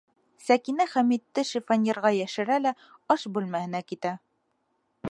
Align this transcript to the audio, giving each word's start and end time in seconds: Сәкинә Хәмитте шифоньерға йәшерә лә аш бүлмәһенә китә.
Сәкинә 0.45 0.87
Хәмитте 0.93 1.43
шифоньерға 1.49 2.13
йәшерә 2.21 2.59
лә 2.65 2.75
аш 3.17 3.29
бүлмәһенә 3.37 3.85
китә. 3.93 4.17